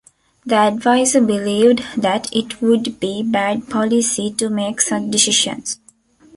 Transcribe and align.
The 0.47 0.55
adviser 0.55 1.21
believed 1.21 1.83
that 1.95 2.33
it 2.35 2.59
would 2.59 2.99
be 2.99 3.21
"bad 3.21 3.69
policy" 3.69 4.31
to 4.33 4.49
make 4.49 4.81
such 4.81 5.11
decisions. 5.11 5.77